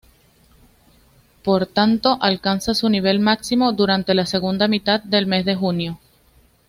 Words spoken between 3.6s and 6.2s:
durante la segunda mitad del mes de junio.